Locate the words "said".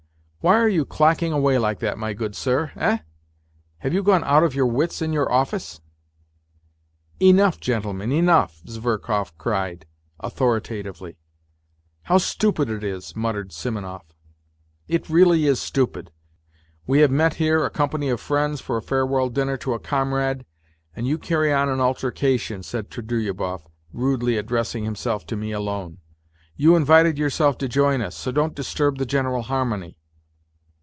22.63-22.89